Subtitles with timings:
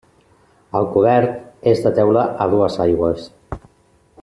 [0.79, 1.35] El cobert
[1.73, 3.31] és de teula a dues aigües.